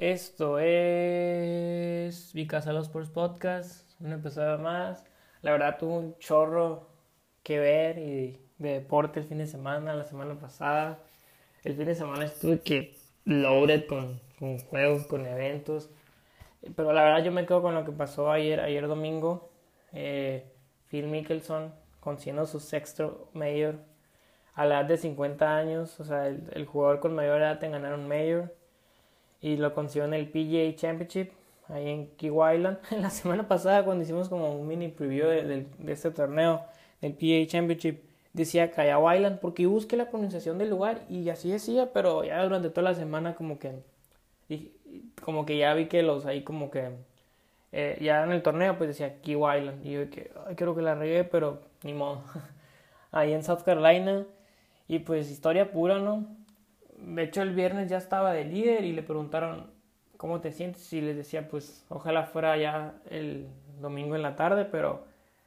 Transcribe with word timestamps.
Esto 0.00 0.58
es 0.58 2.32
Vicasa 2.32 2.72
Los 2.72 2.86
Sports 2.86 3.10
Podcast, 3.10 4.00
un 4.00 4.14
episodio 4.14 4.56
más. 4.56 5.04
La 5.42 5.52
verdad 5.52 5.76
tuve 5.78 5.92
un 5.92 6.18
chorro 6.18 6.88
que 7.42 7.58
ver 7.58 7.98
y 7.98 8.40
de 8.56 8.72
deporte 8.72 9.20
el 9.20 9.26
fin 9.26 9.36
de 9.36 9.46
semana, 9.46 9.94
la 9.94 10.04
semana 10.04 10.40
pasada. 10.40 11.00
El 11.64 11.76
fin 11.76 11.84
de 11.84 11.94
semana 11.94 12.24
estuve 12.24 12.60
que 12.60 12.96
loaded 13.26 13.86
con, 13.86 14.18
con 14.38 14.58
juegos, 14.60 15.06
con 15.06 15.26
eventos. 15.26 15.90
Pero 16.74 16.94
la 16.94 17.02
verdad 17.02 17.22
yo 17.22 17.30
me 17.30 17.44
quedo 17.44 17.60
con 17.60 17.74
lo 17.74 17.84
que 17.84 17.92
pasó 17.92 18.32
ayer, 18.32 18.58
ayer 18.58 18.88
domingo. 18.88 19.50
Eh, 19.92 20.50
Phil 20.88 21.08
Mickelson 21.08 21.74
consiguiendo 22.00 22.46
su 22.46 22.58
sexto 22.58 23.28
mayor 23.34 23.74
a 24.54 24.64
la 24.64 24.80
edad 24.80 24.88
de 24.88 24.96
50 24.96 25.58
años. 25.58 26.00
O 26.00 26.04
sea, 26.04 26.26
el, 26.26 26.48
el 26.54 26.64
jugador 26.64 27.00
con 27.00 27.14
mayor 27.14 27.42
edad 27.42 27.62
en 27.62 27.72
ganar 27.72 27.92
un 27.92 28.08
mayor 28.08 28.58
y 29.40 29.56
lo 29.56 29.74
consiguió 29.74 30.04
en 30.04 30.14
el 30.14 30.28
PGA 30.28 30.74
Championship 30.76 31.32
ahí 31.68 31.88
en 31.88 32.06
Key 32.16 32.30
Island. 32.30 32.78
La 32.90 33.10
semana 33.10 33.48
pasada 33.48 33.84
cuando 33.84 34.02
hicimos 34.04 34.28
como 34.28 34.52
un 34.54 34.66
mini 34.66 34.88
preview 34.88 35.28
de, 35.28 35.66
de, 35.78 35.92
este 35.92 36.10
torneo 36.10 36.62
del 37.00 37.14
PGA 37.14 37.46
Championship 37.46 38.02
decía 38.32 38.70
Callao 38.70 39.12
Island 39.12 39.40
porque 39.40 39.66
busqué 39.66 39.96
la 39.96 40.08
pronunciación 40.10 40.58
del 40.58 40.70
lugar 40.70 41.02
y 41.08 41.28
así 41.30 41.50
decía, 41.50 41.92
pero 41.92 42.24
ya 42.24 42.42
durante 42.42 42.70
toda 42.70 42.90
la 42.90 42.94
semana 42.94 43.34
como 43.34 43.58
que 43.58 43.82
y, 44.48 44.72
como 45.22 45.46
que 45.46 45.56
ya 45.56 45.74
vi 45.74 45.86
que 45.86 46.02
los 46.02 46.26
ahí 46.26 46.42
como 46.42 46.70
que 46.70 46.90
eh, 47.72 47.98
ya 48.00 48.24
en 48.24 48.32
el 48.32 48.42
torneo 48.42 48.76
pues 48.76 48.88
decía 48.88 49.20
Key 49.20 49.34
Island. 49.34 49.86
Y 49.86 49.92
yo 49.92 50.10
que 50.10 50.30
ay, 50.46 50.54
creo 50.56 50.74
que 50.74 50.82
la 50.82 50.94
regué 50.94 51.24
pero 51.24 51.60
ni 51.82 51.94
modo 51.94 52.22
ahí 53.12 53.32
en 53.32 53.42
South 53.42 53.62
Carolina 53.64 54.26
y 54.88 54.98
pues 55.00 55.30
historia 55.30 55.70
pura 55.70 55.98
no 55.98 56.26
de 57.02 57.22
hecho 57.22 57.42
el 57.42 57.54
viernes 57.54 57.88
ya 57.88 57.98
estaba 57.98 58.32
de 58.32 58.44
líder 58.44 58.84
y 58.84 58.92
le 58.92 59.02
preguntaron 59.02 59.70
cómo 60.16 60.40
te 60.40 60.52
sientes 60.52 60.92
y 60.92 61.00
les 61.00 61.16
decía 61.16 61.48
pues 61.48 61.84
ojalá 61.88 62.24
fuera 62.24 62.56
ya 62.56 62.94
el 63.10 63.48
domingo 63.80 64.16
en 64.16 64.22
la 64.22 64.36
tarde 64.36 64.64
pero 64.64 65.04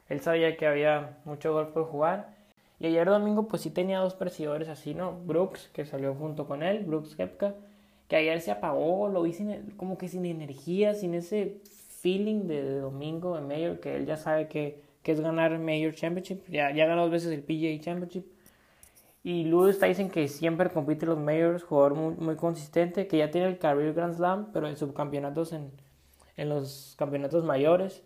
él 0.08 0.20
sabía 0.20 0.56
que 0.56 0.66
había 0.66 1.18
mucho 1.24 1.52
golf 1.52 1.70
por 1.70 1.84
jugar. 1.84 2.34
Y 2.78 2.86
ayer 2.86 3.06
domingo 3.06 3.48
pues 3.48 3.62
sí 3.62 3.70
tenía 3.70 4.00
dos 4.00 4.14
perseguidores 4.14 4.68
así 4.68 4.94
no 4.94 5.12
Brooks 5.12 5.70
que 5.72 5.84
salió 5.84 6.14
junto 6.14 6.46
con 6.46 6.62
él 6.62 6.84
Brooks 6.84 7.14
Kepka 7.14 7.54
que 8.08 8.16
ayer 8.16 8.40
se 8.40 8.50
apagó 8.50 9.08
lo 9.08 9.22
vi 9.22 9.32
sin, 9.32 9.70
como 9.76 9.96
que 9.96 10.08
sin 10.08 10.26
energía 10.26 10.94
sin 10.94 11.14
ese 11.14 11.60
feeling 12.00 12.46
de, 12.46 12.62
de 12.62 12.78
domingo 12.80 13.38
en 13.38 13.46
Mayor 13.46 13.80
que 13.80 13.96
él 13.96 14.06
ya 14.06 14.16
sabe 14.16 14.48
que, 14.48 14.82
que 15.02 15.12
es 15.12 15.20
ganar 15.20 15.56
Mayor 15.58 15.94
Championship 15.94 16.42
ya, 16.48 16.72
ya 16.72 16.84
ganó 16.86 17.02
dos 17.02 17.12
veces 17.12 17.32
el 17.32 17.42
PGA 17.42 17.80
Championship 17.80 18.26
y 19.24 19.50
está 19.70 19.86
dicen 19.86 20.10
que 20.10 20.28
siempre 20.28 20.68
compite 20.68 21.06
los 21.06 21.18
Majors, 21.18 21.64
jugador 21.64 21.94
muy, 21.94 22.14
muy, 22.16 22.36
consistente, 22.36 23.06
que 23.06 23.16
ya 23.16 23.30
tiene 23.30 23.48
el 23.48 23.58
Career 23.58 23.94
Grand 23.94 24.14
Slam, 24.14 24.52
pero 24.52 24.68
en 24.68 24.76
subcampeonatos 24.76 25.54
en, 25.54 25.72
en 26.36 26.50
los 26.50 26.94
campeonatos 26.98 27.42
mayores. 27.42 28.04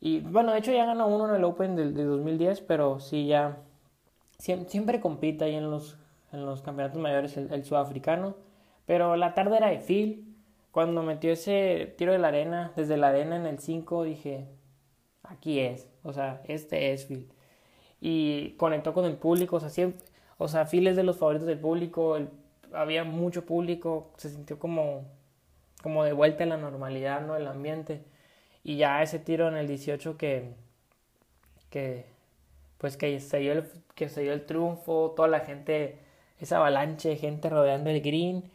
Y 0.00 0.20
bueno, 0.20 0.52
de 0.52 0.58
hecho 0.58 0.72
ya 0.72 0.86
ganó 0.86 1.08
uno 1.08 1.28
en 1.28 1.34
el 1.34 1.42
Open 1.42 1.74
del 1.74 1.94
de 1.94 2.04
2010, 2.04 2.60
pero 2.60 3.00
sí 3.00 3.26
ya 3.26 3.58
siempre, 4.38 4.70
siempre, 4.70 5.00
compite 5.00 5.44
ahí 5.44 5.56
en 5.56 5.68
los, 5.68 5.98
en 6.32 6.46
los 6.46 6.62
campeonatos 6.62 7.02
mayores 7.02 7.36
el, 7.36 7.52
el, 7.52 7.64
sudafricano. 7.64 8.36
Pero 8.86 9.16
la 9.16 9.34
tarde 9.34 9.56
era 9.56 9.68
de 9.68 9.78
Phil. 9.80 10.36
Cuando 10.70 11.02
metió 11.02 11.32
ese 11.32 11.92
tiro 11.98 12.12
de 12.12 12.18
la 12.18 12.28
arena, 12.28 12.72
desde 12.76 12.96
la 12.96 13.08
arena 13.08 13.34
en 13.34 13.46
el 13.46 13.58
5, 13.58 14.04
dije, 14.04 14.46
aquí 15.24 15.58
es. 15.58 15.88
O 16.04 16.12
sea, 16.12 16.40
este 16.46 16.92
es 16.92 17.06
Phil. 17.06 17.28
Y 18.00 18.52
conectó 18.58 18.94
con 18.94 19.04
el 19.06 19.16
público, 19.16 19.56
o 19.56 19.60
sea, 19.60 19.68
siempre 19.68 20.11
o 20.42 20.48
sea, 20.48 20.66
Phil 20.66 20.88
es 20.88 20.96
de 20.96 21.04
los 21.04 21.18
favoritos 21.18 21.46
del 21.46 21.58
público, 21.58 22.18
había 22.72 23.04
mucho 23.04 23.46
público, 23.46 24.12
se 24.16 24.28
sintió 24.28 24.58
como, 24.58 25.04
como 25.82 26.02
de 26.04 26.12
vuelta 26.12 26.42
en 26.42 26.48
la 26.48 26.56
normalidad, 26.56 27.24
¿no? 27.24 27.36
El 27.36 27.46
ambiente. 27.46 28.02
Y 28.64 28.76
ya 28.76 29.02
ese 29.02 29.20
tiro 29.20 29.46
en 29.48 29.56
el 29.56 29.68
18 29.68 30.16
que, 30.16 30.54
que 31.70 32.06
pues 32.78 32.96
que 32.96 33.20
se, 33.20 33.38
dio 33.38 33.52
el, 33.52 33.68
que 33.94 34.08
se 34.08 34.22
dio 34.22 34.32
el 34.32 34.44
triunfo, 34.44 35.12
toda 35.16 35.28
la 35.28 35.40
gente, 35.40 36.00
esa 36.40 36.56
avalancha 36.56 37.08
de 37.08 37.16
gente 37.16 37.48
rodeando 37.48 37.90
el 37.90 38.00
green, 38.00 38.50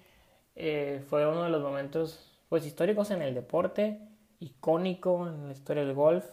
eh, 0.56 1.02
fue 1.08 1.26
uno 1.26 1.46
de 1.46 1.50
los 1.50 1.62
momentos 1.64 2.38
pues 2.50 2.66
históricos 2.66 3.12
en 3.12 3.22
el 3.22 3.34
deporte, 3.34 4.02
icónico 4.42 5.26
en 5.26 5.48
la 5.48 5.54
historia 5.54 5.86
del 5.86 5.96
golf, 5.96 6.26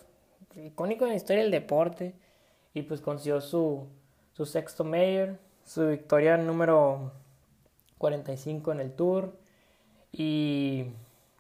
icónico 0.57 1.05
en 1.05 1.11
la 1.11 1.17
historia 1.17 1.43
del 1.43 1.53
deporte, 1.53 2.17
y 2.75 2.83
pues 2.83 3.01
consiguió 3.01 3.41
su, 3.41 3.87
su 4.33 4.47
sexto 4.47 4.83
mayor, 4.83 5.39
su 5.65 5.89
victoria 5.89 6.37
número 6.37 7.13
45 7.99 8.73
en 8.73 8.81
el 8.81 8.93
Tour. 8.93 9.33
Y 10.13 10.87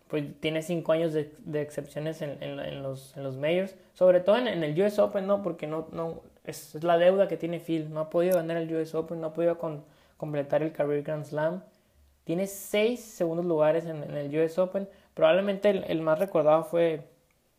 pues 0.08 0.24
tiene 0.40 0.62
5 0.62 0.92
años 0.92 1.12
de, 1.12 1.32
de 1.44 1.62
excepciones 1.62 2.22
en, 2.22 2.42
en, 2.42 2.60
en, 2.60 2.82
los, 2.82 3.16
en 3.16 3.24
los 3.24 3.36
majors, 3.36 3.74
sobre 3.94 4.20
todo 4.20 4.36
en, 4.36 4.48
en, 4.48 4.62
el 4.62 4.80
US 4.80 4.98
Open, 4.98 5.26
¿no? 5.26 5.42
Porque 5.42 5.66
no, 5.66 5.88
no, 5.92 6.22
es, 6.44 6.82
la 6.84 6.98
deuda 6.98 7.26
que 7.28 7.36
tiene 7.36 7.58
Phil, 7.60 7.92
no 7.92 8.00
ha 8.00 8.10
podido 8.10 8.36
ganar 8.36 8.58
el 8.58 8.74
US 8.74 8.94
Open, 8.94 9.20
no 9.20 9.28
ha 9.28 9.32
podido 9.32 9.58
con, 9.58 9.84
completar 10.16 10.62
el 10.62 10.72
Career 10.72 11.02
Grand 11.02 11.24
Slam, 11.24 11.62
tiene 12.24 12.46
6 12.46 13.00
segundos 13.00 13.44
lugares 13.44 13.86
en, 13.86 14.02
el 14.02 14.38
US 14.38 14.58
Open, 14.58 14.88
probablemente 15.14 15.70
el, 15.70 15.84
el, 15.84 16.00
más 16.00 16.18
recordado 16.18 16.64
fue 16.64 17.08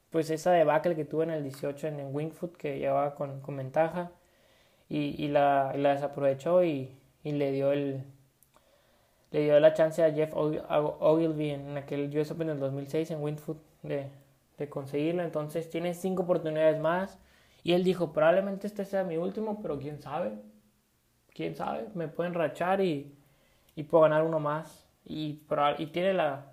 pues 0.10 0.30
esa 0.30 0.52
debacle 0.52 0.96
que 0.96 1.04
tuvo 1.04 1.24
en 1.24 1.32
el 1.32 1.44
18 1.44 1.88
en, 1.88 2.00
en 2.00 2.16
Wingfoot 2.16 2.56
que 2.56 2.80
llevaba 2.80 3.16
con, 3.16 3.42
con 3.42 3.58
ventaja, 3.58 4.12
y, 4.90 5.24
y, 5.24 5.28
la, 5.30 5.72
desaprovechó 5.74 6.64
y, 6.64 6.92
y, 7.24 7.32
le 7.32 7.52
dio 7.52 7.72
el 7.72 8.04
le 9.32 9.42
dio 9.44 9.60
la 9.60 9.74
chance 9.74 10.04
a 10.04 10.14
Jeff 10.14 10.34
Ogilvy 10.34 11.50
en 11.52 11.78
aquel 11.78 12.16
US 12.18 12.32
Open 12.32 12.48
del 12.48 12.60
2006 12.60 13.12
en 13.12 13.22
Wingfoot 13.22 13.58
de, 13.84 14.08
de 14.58 14.70
conseguirlo. 14.70 15.24
Entonces 15.24 15.70
tiene 15.70 15.94
cinco 15.94 16.24
oportunidades 16.24 16.80
más. 16.80 17.18
Y 17.64 17.74
él 17.74 17.84
dijo 17.84 18.14
probablemente 18.14 18.68
este 18.68 18.86
sea 18.86 19.04
mi 19.04 19.18
último 19.18 19.62
pero 19.62 19.80
quién 19.80 20.02
sabe 20.02 20.34
quién 21.36 21.56
sabe 21.56 21.88
me 21.94 22.08
pueden 22.08 22.34
rachar 22.34 22.82
y, 22.82 23.14
y 23.76 23.84
puedo 23.84 24.04
ganar 24.04 24.24
uno 24.24 24.40
más 24.40 24.88
y, 25.06 25.42
y 25.78 25.86
tiene 25.88 26.14
la, 26.14 26.46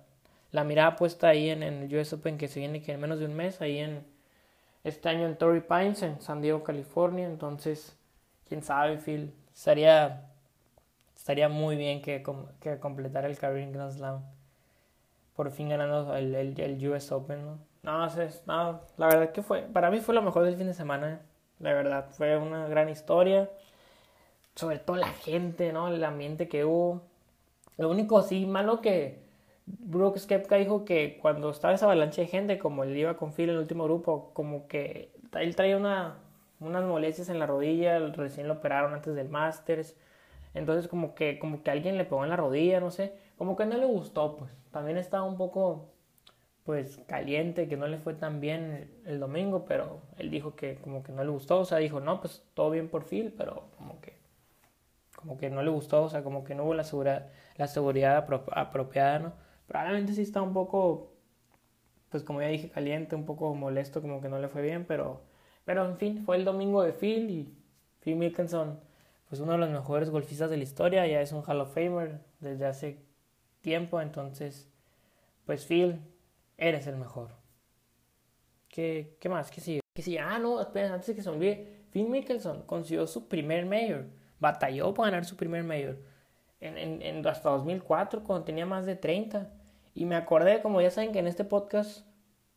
la 0.51 0.63
mirada 0.63 0.95
puesta 0.95 1.29
ahí 1.29 1.49
en, 1.49 1.63
en 1.63 1.83
el 1.83 1.95
US 1.95 2.13
Open 2.13 2.37
que 2.37 2.47
se 2.47 2.59
viene 2.59 2.81
que 2.83 2.91
en 2.91 2.99
menos 2.99 3.19
de 3.19 3.25
un 3.25 3.33
mes 3.33 3.61
ahí 3.61 3.79
en 3.79 4.05
este 4.83 5.09
año 5.09 5.25
en 5.25 5.37
Torrey 5.37 5.61
Pines 5.61 6.03
en 6.03 6.21
San 6.21 6.41
Diego 6.41 6.63
California. 6.63 7.25
Entonces 7.25 7.97
quién 8.47 8.61
sabe, 8.63 8.97
Phil. 8.97 9.33
Estaría, 9.53 10.29
estaría 11.15 11.49
muy 11.49 11.75
bien 11.75 12.01
que, 12.01 12.23
que 12.59 12.79
completara 12.79 13.27
el 13.27 13.37
Career 13.37 13.71
Grand 13.71 13.91
Slam. 13.91 14.23
Por 15.35 15.51
fin 15.51 15.69
ganando 15.69 16.15
el, 16.15 16.35
el, 16.35 16.59
el 16.59 16.89
US 16.89 17.11
Open, 17.11 17.45
¿no? 17.45 17.59
No, 17.83 18.07
no 18.45 18.81
la 18.97 19.07
verdad 19.07 19.31
que 19.31 19.41
fue, 19.41 19.61
para 19.63 19.91
mí 19.91 19.99
fue 19.99 20.15
lo 20.15 20.21
mejor 20.21 20.45
del 20.45 20.55
fin 20.55 20.67
de 20.67 20.73
semana, 20.73 21.21
la 21.59 21.73
verdad, 21.73 22.09
fue 22.11 22.37
una 22.37 22.67
gran 22.67 22.89
historia, 22.89 23.49
sobre 24.55 24.79
todo 24.79 24.97
la 24.97 25.07
gente, 25.07 25.73
¿no? 25.73 25.89
El 25.89 26.03
ambiente 26.03 26.47
que 26.47 26.65
hubo. 26.65 27.01
Lo 27.77 27.89
único 27.89 28.21
sí 28.21 28.45
malo 28.45 28.81
que 28.81 29.23
Brooks 29.65 30.25
Kepka 30.27 30.55
dijo 30.57 30.85
que 30.85 31.17
cuando 31.21 31.49
estaba 31.49 31.73
esa 31.73 31.85
avalancha 31.85 32.21
de 32.21 32.27
gente, 32.27 32.59
como 32.59 32.83
él 32.83 32.95
iba 32.95 33.17
con 33.17 33.33
Phil 33.33 33.49
en 33.49 33.55
el 33.55 33.61
último 33.61 33.85
grupo, 33.85 34.31
como 34.33 34.67
que 34.67 35.11
él 35.33 35.55
traía 35.55 35.77
una, 35.77 36.17
unas 36.63 36.83
molestias 36.83 37.29
en 37.29 37.39
la 37.39 37.45
rodilla, 37.45 37.99
recién 37.99 38.47
lo 38.47 38.55
operaron 38.55 38.93
antes 38.93 39.15
del 39.15 39.29
Masters. 39.29 39.95
Entonces 40.53 40.87
como 40.87 41.15
que 41.15 41.39
como 41.39 41.63
que 41.63 41.71
alguien 41.71 41.97
le 41.97 42.05
pegó 42.05 42.23
en 42.23 42.29
la 42.29 42.37
rodilla, 42.37 42.79
no 42.79 42.91
sé, 42.91 43.13
como 43.37 43.55
que 43.55 43.65
no 43.65 43.77
le 43.77 43.85
gustó, 43.85 44.35
pues. 44.37 44.51
También 44.71 44.97
estaba 44.97 45.23
un 45.23 45.37
poco 45.37 45.89
pues 46.63 47.01
caliente, 47.07 47.67
que 47.67 47.77
no 47.77 47.87
le 47.87 47.97
fue 47.99 48.13
tan 48.13 48.39
bien 48.39 48.89
el, 49.05 49.19
domingo, 49.19 49.65
pero 49.65 50.01
él 50.17 50.31
dijo 50.31 50.55
que 50.55 50.75
como 50.75 51.03
que 51.03 51.11
no 51.11 51.23
le 51.23 51.29
gustó, 51.29 51.59
o 51.59 51.65
sea, 51.65 51.79
dijo, 51.79 51.99
"No, 51.99 52.21
pues 52.21 52.43
todo 52.53 52.69
bien 52.71 52.89
por 52.89 53.03
Phil", 53.05 53.33
pero 53.37 53.69
como 53.77 53.99
que 54.01 54.17
como 55.15 55.37
que 55.37 55.49
no 55.49 55.63
le 55.63 55.69
gustó, 55.71 56.03
o 56.03 56.09
sea, 56.09 56.23
como 56.23 56.43
que 56.43 56.55
no 56.55 56.65
hubo 56.65 56.73
la 56.73 56.83
seguridad 56.83 57.29
la 57.57 57.67
seguridad 57.67 58.17
apro 58.17 58.45
apropiada, 58.51 59.19
¿no? 59.19 59.33
Probablemente 59.67 60.13
sí 60.13 60.21
está 60.21 60.41
un 60.41 60.53
poco 60.53 61.13
pues 62.13 62.23
como 62.23 62.41
ya 62.41 62.47
dije, 62.47 62.69
caliente, 62.69 63.15
un 63.15 63.25
poco 63.25 63.55
molesto, 63.55 63.99
como 63.99 64.21
que 64.21 64.29
no 64.29 64.37
le 64.37 64.47
fue 64.47 64.61
bien, 64.61 64.85
pero 64.85 65.23
pero 65.65 65.85
en 65.85 65.97
fin, 65.97 66.23
fue 66.25 66.35
el 66.35 66.45
domingo 66.45 66.83
de 66.83 66.93
Phil 66.93 67.29
y 67.29 67.53
Phil 68.01 68.15
Mickelson, 68.17 68.79
pues 69.29 69.39
uno 69.41 69.53
de 69.53 69.57
los 69.57 69.69
mejores 69.69 70.09
golfistas 70.09 70.49
de 70.49 70.57
la 70.57 70.63
historia, 70.63 71.07
ya 71.07 71.21
es 71.21 71.31
un 71.31 71.43
Hall 71.43 71.61
of 71.61 71.73
Famer 71.73 72.19
desde 72.39 72.65
hace 72.65 72.99
tiempo, 73.61 74.01
entonces, 74.01 74.69
pues 75.45 75.65
Phil, 75.65 76.01
eres 76.57 76.85
el 76.87 76.97
mejor. 76.97 77.29
¿Qué, 78.67 79.17
qué 79.19 79.29
más? 79.29 79.51
¿Qué 79.51 79.61
sigue? 79.61 79.79
¿Qué 79.93 80.01
sigue? 80.01 80.19
Ah, 80.19 80.37
no, 80.37 80.59
espera, 80.59 80.93
antes 80.93 81.07
de 81.07 81.15
que 81.15 81.21
se 81.21 81.29
olvide, 81.29 81.85
Phil 81.91 82.09
Mickelson 82.09 82.63
consiguió 82.63 83.07
su 83.07 83.27
primer 83.27 83.65
mayor, 83.65 84.07
batalló 84.39 84.93
para 84.93 85.11
ganar 85.11 85.25
su 85.25 85.37
primer 85.37 85.63
mayor. 85.63 85.97
En, 86.59 86.77
en, 86.77 87.01
en, 87.01 87.27
hasta 87.27 87.49
2004, 87.49 88.23
cuando 88.23 88.45
tenía 88.45 88.65
más 88.65 88.85
de 88.85 88.95
30. 88.95 89.51
Y 89.93 90.05
me 90.05 90.15
acordé, 90.15 90.61
como 90.61 90.81
ya 90.81 90.89
saben 90.89 91.11
que 91.11 91.19
en 91.19 91.27
este 91.27 91.43
podcast 91.43 92.07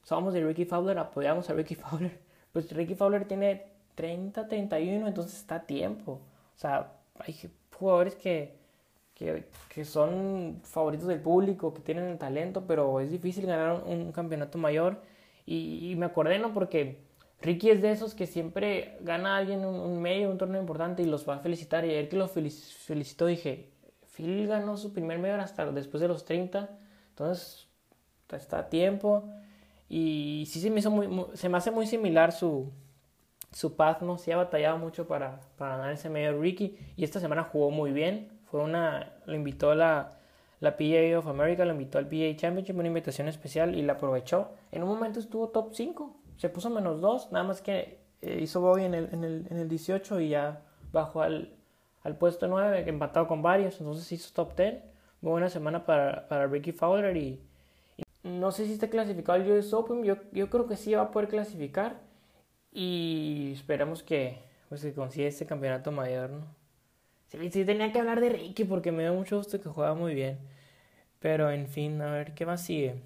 somos 0.02 0.32
de 0.32 0.44
Ricky 0.44 0.64
Fowler, 0.64 0.98
apoyamos 0.98 1.50
a 1.50 1.54
Ricky 1.54 1.74
Fowler 1.74 2.25
pues 2.56 2.72
Ricky 2.72 2.94
Fowler 2.94 3.28
tiene 3.28 3.66
30, 3.96 4.48
31, 4.48 5.08
entonces 5.08 5.40
está 5.40 5.56
a 5.56 5.66
tiempo. 5.66 6.12
O 6.12 6.58
sea, 6.58 6.90
hay 7.18 7.38
jugadores 7.78 8.14
que, 8.14 8.56
que, 9.14 9.44
que, 9.68 9.84
son 9.84 10.62
favoritos 10.62 11.06
del 11.06 11.20
público, 11.20 11.74
que 11.74 11.82
tienen 11.82 12.04
el 12.04 12.16
talento, 12.16 12.64
pero 12.66 12.98
es 13.00 13.10
difícil 13.10 13.44
ganar 13.44 13.82
un, 13.84 14.10
campeonato 14.10 14.56
mayor. 14.56 15.02
Y, 15.44 15.94
me 15.98 16.06
acordé, 16.06 16.38
¿no? 16.38 16.54
Porque 16.54 17.02
Ricky 17.42 17.68
es 17.68 17.82
de 17.82 17.90
esos 17.90 18.14
que 18.14 18.26
siempre 18.26 18.96
gana 19.02 19.34
a 19.34 19.36
alguien 19.36 19.62
un, 19.66 20.00
medio, 20.00 20.30
un 20.30 20.38
torneo 20.38 20.62
importante 20.62 21.02
y 21.02 21.04
los 21.04 21.28
va 21.28 21.34
a 21.34 21.40
felicitar. 21.40 21.84
Y 21.84 21.90
ayer 21.90 22.08
que 22.08 22.16
lo 22.16 22.26
felicitó 22.26 23.26
dije, 23.26 23.68
Phil 24.16 24.46
ganó 24.46 24.78
su 24.78 24.94
primer 24.94 25.18
medio 25.18 25.38
hasta 25.42 25.70
después 25.72 26.00
de 26.00 26.08
los 26.08 26.24
30, 26.24 26.70
entonces 27.10 27.68
está 28.32 28.60
a 28.60 28.68
tiempo. 28.70 29.28
Y 29.88 30.44
sí 30.48 30.60
se 30.60 30.70
me, 30.70 30.80
hizo 30.80 30.90
muy, 30.90 31.08
se 31.34 31.48
me 31.48 31.58
hace 31.58 31.70
muy 31.70 31.86
similar 31.86 32.32
su, 32.32 32.72
su 33.52 33.76
path, 33.76 34.02
¿no? 34.02 34.18
Sí 34.18 34.32
ha 34.32 34.36
batallado 34.36 34.78
mucho 34.78 35.06
para, 35.06 35.40
para 35.56 35.76
ganar 35.76 35.92
ese 35.92 36.10
medio 36.10 36.40
Ricky 36.40 36.76
y 36.96 37.04
esta 37.04 37.20
semana 37.20 37.44
jugó 37.44 37.70
muy 37.70 37.92
bien. 37.92 38.28
Fue 38.44 38.60
una, 38.60 39.14
lo 39.26 39.34
invitó 39.34 39.74
la, 39.74 40.18
la 40.60 40.76
PGA 40.76 41.18
of 41.18 41.26
America, 41.26 41.64
lo 41.64 41.72
invitó 41.72 41.98
al 41.98 42.08
PGA 42.08 42.34
Championship, 42.36 42.76
una 42.76 42.88
invitación 42.88 43.28
especial 43.28 43.74
y 43.76 43.82
la 43.82 43.94
aprovechó. 43.94 44.50
En 44.72 44.82
un 44.82 44.88
momento 44.88 45.20
estuvo 45.20 45.48
top 45.48 45.72
5, 45.72 46.16
se 46.36 46.48
puso 46.48 46.70
menos 46.70 47.00
2, 47.00 47.32
nada 47.32 47.44
más 47.44 47.62
que 47.62 48.00
eh, 48.22 48.40
hizo 48.42 48.60
bogey 48.60 48.84
en 48.84 48.94
el, 48.94 49.08
en, 49.12 49.24
el, 49.24 49.46
en 49.50 49.56
el 49.58 49.68
18 49.68 50.20
y 50.20 50.30
ya 50.30 50.62
bajó 50.92 51.22
al, 51.22 51.54
al 52.02 52.16
puesto 52.16 52.48
9, 52.48 52.84
empatado 52.88 53.26
con 53.26 53.42
varios, 53.42 53.80
entonces 53.80 54.10
hizo 54.12 54.32
top 54.34 54.56
10. 54.56 54.82
Muy 55.22 55.30
buena 55.30 55.48
semana 55.48 55.86
para, 55.86 56.28
para 56.28 56.46
Ricky 56.46 56.72
Fowler 56.72 57.16
y, 57.16 57.42
no 58.26 58.50
sé 58.50 58.66
si 58.66 58.72
está 58.72 58.90
clasificado 58.90 59.40
al 59.40 59.50
US 59.50 59.72
Open, 59.72 60.02
yo, 60.04 60.16
yo 60.32 60.50
creo 60.50 60.66
que 60.66 60.76
sí 60.76 60.94
va 60.94 61.02
a 61.02 61.10
poder 61.10 61.28
clasificar 61.28 62.00
y 62.72 63.52
esperamos 63.54 64.02
que, 64.02 64.42
pues, 64.68 64.82
que 64.82 64.92
consiga 64.92 65.28
este 65.28 65.46
campeonato 65.46 65.92
mayor, 65.92 66.30
¿no? 66.30 66.46
Sí, 67.28 67.64
tenía 67.64 67.92
que 67.92 67.98
hablar 67.98 68.20
de 68.20 68.30
Ricky 68.30 68.64
porque 68.64 68.92
me 68.92 69.04
da 69.04 69.12
mucho 69.12 69.38
gusto 69.38 69.60
que 69.60 69.68
juega 69.68 69.94
muy 69.94 70.14
bien. 70.14 70.38
Pero 71.20 71.50
en 71.50 71.66
fin, 71.68 72.00
a 72.02 72.10
ver 72.10 72.34
qué 72.34 72.46
más 72.46 72.62
sigue. 72.62 73.02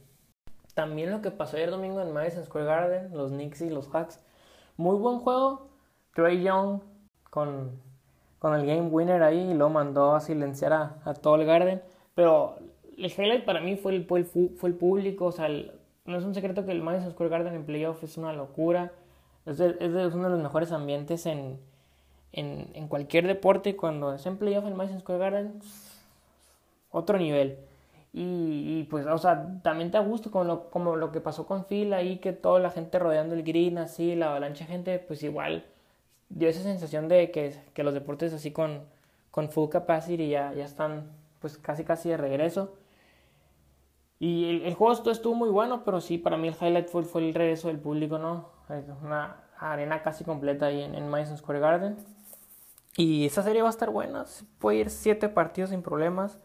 También 0.75 1.11
lo 1.11 1.23
que 1.23 1.31
pasó 1.31 1.57
ayer 1.57 1.71
domingo 1.71 2.01
en 2.01 2.13
Madison 2.13 2.45
Square 2.45 2.67
Garden, 2.67 3.17
los 3.17 3.31
Knicks 3.31 3.61
y 3.63 3.71
los 3.71 3.89
Hawks. 3.89 4.21
Muy 4.77 4.97
buen 4.99 5.21
juego. 5.21 5.69
Trey 6.15 6.43
Young 6.43 6.81
con, 7.31 7.81
con 8.39 8.55
el 8.55 8.67
game 8.67 8.89
winner 8.89 9.23
ahí 9.23 9.51
y 9.51 9.55
lo 9.55 9.69
mandó 9.71 10.15
a 10.15 10.21
silenciar 10.21 10.73
a, 10.73 11.01
a 11.05 11.15
todo 11.15 11.37
el 11.37 11.47
Garden. 11.47 11.83
Pero 12.15 12.59
el 12.99 13.07
highlight 13.07 13.45
para 13.45 13.61
mí 13.61 13.77
fue 13.77 13.95
el, 13.95 14.05
fue 14.05 14.21
el, 14.21 14.25
fue 14.25 14.69
el 14.69 14.75
público. 14.75 15.27
O 15.27 15.33
sea, 15.33 15.49
no 15.49 16.19
es 16.19 16.25
un 16.25 16.35
secreto 16.35 16.65
que 16.65 16.73
el 16.73 16.83
Madison 16.83 17.13
Square 17.13 17.31
Garden 17.31 17.55
en 17.55 17.65
playoff 17.65 18.03
es 18.03 18.17
una 18.17 18.33
locura. 18.33 18.93
Es, 19.47 19.61
es, 19.61 20.15
uno 20.15 20.25
de 20.25 20.31
los 20.31 20.41
mejores 20.41 20.73
ambientes 20.73 21.27
en, 21.27 21.59
en, 22.33 22.71
en, 22.75 22.89
cualquier 22.89 23.27
deporte. 23.27 23.77
Cuando 23.77 24.15
es 24.15 24.27
en 24.27 24.37
playoff 24.37 24.67
en 24.67 24.77
Madison 24.77 25.01
Square 25.01 25.21
Garden, 25.21 25.61
otro 26.91 27.19
nivel. 27.19 27.59
Y, 28.13 28.85
pues, 28.91 29.07
o 29.07 29.19
sea, 29.19 29.61
también 29.63 29.93
te 29.93 29.99
da 29.99 30.05
gusto 30.05 30.33
como 30.33 30.45
lo, 30.45 30.71
como 30.71 30.97
lo 30.97 31.13
que 31.13 31.21
pasó 31.21 31.47
con 31.47 31.65
Phil 31.67 31.93
ahí, 31.93 32.19
que 32.19 32.33
toda 32.33 32.59
la 32.59 32.71
gente 32.71 32.99
rodeando 32.99 33.37
el 33.37 33.45
green, 33.45 33.79
así, 33.79 34.17
la 34.17 34.31
avalancha 34.31 34.65
de 34.65 34.73
gente, 34.73 34.99
pues 34.99 35.23
igual 35.23 35.65
dio 36.29 36.49
esa 36.49 36.63
sensación 36.63 37.09
de 37.09 37.31
que, 37.31 37.55
que 37.75 37.85
los 37.85 37.95
deportes 37.95 38.33
así 38.33 38.51
con, 38.53 38.83
con 39.31 39.51
full 39.51 39.69
capacity 39.69 40.29
ya, 40.29 40.53
ya 40.55 40.65
están 40.65 41.11
pues 41.41 41.59
casi 41.59 41.85
casi 41.85 42.09
de 42.09 42.17
regreso. 42.17 42.75
Y 44.21 44.51
el, 44.51 44.63
el, 44.67 44.75
juego 44.75 45.11
estuvo 45.11 45.35
muy 45.35 45.49
bueno, 45.49 45.83
pero 45.83 46.03
sí, 46.03 46.19
para 46.19 46.37
mí 46.37 46.47
el 46.47 46.55
highlight 46.55 46.89
fue, 46.89 47.05
fue 47.05 47.27
el 47.27 47.33
regreso 47.33 47.69
del 47.69 47.79
público, 47.79 48.19
¿no? 48.19 48.51
Una 49.03 49.39
arena 49.59 50.03
casi 50.03 50.25
completa 50.25 50.67
ahí 50.67 50.83
en, 50.83 50.95
en 50.95 51.09
Madison 51.09 51.39
Square 51.39 51.59
Garden. 51.59 51.97
Y 52.97 53.25
esa 53.25 53.43
serie 53.43 53.63
va 53.63 53.69
a 53.69 53.71
estar 53.71 53.89
buena, 53.89 54.27
puede 54.59 54.77
ir 54.79 54.91
siete 54.91 55.31
partidos 55.31 55.71
sin 55.71 55.81
problemas. 55.81 56.39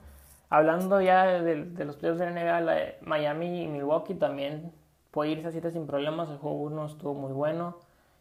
Hablando 0.50 1.02
ya 1.02 1.26
de, 1.26 1.66
de 1.66 1.86
los 1.86 1.98
playoffs 1.98 2.20
de 2.20 2.30
la 2.30 2.32
NBA, 2.32 2.62
la 2.62 2.72
de 2.72 2.98
Miami 3.02 3.64
y 3.64 3.68
Milwaukee 3.68 4.14
también 4.14 4.72
puede 5.12 5.32
irse 5.32 5.48
a 5.48 5.52
siete 5.52 5.70
sin 5.72 5.86
problemas. 5.86 6.30
El 6.30 6.38
juego 6.38 6.56
uno 6.62 6.86
estuvo 6.86 7.14
muy 7.14 7.34
bueno. 7.34 7.80